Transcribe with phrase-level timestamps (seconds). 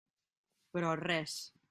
[0.77, 1.39] Però res.